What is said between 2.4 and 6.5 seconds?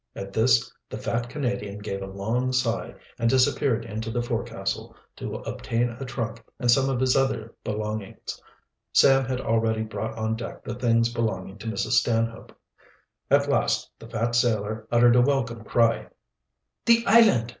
sigh and disappeared into the forecastle, to obtain a trunk